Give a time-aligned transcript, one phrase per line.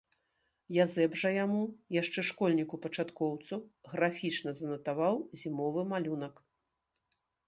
[0.83, 1.59] Язэп жа яму,
[2.01, 3.59] яшчэ школьніку-пачаткоўцу,
[3.91, 6.35] графічна занатаваў зімовы малюнак.